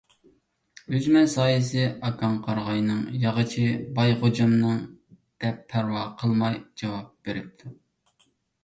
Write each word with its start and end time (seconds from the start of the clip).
—ئۈجمە 0.95 1.21
سايىسى 1.33 1.83
ئاكاڭ 2.07 2.39
قارىغاينىڭ، 2.47 3.05
ياغىچى 3.27 3.67
باي 4.01 4.17
غوجامنىڭ،— 4.25 4.81
دەپ 5.45 5.61
پەرۋا 5.75 6.11
قىلماي 6.23 6.61
جاۋاب 6.83 7.15
بېرىپتۇ. 7.29 7.77